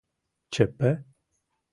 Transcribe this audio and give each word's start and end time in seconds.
ЧП? 0.51 0.79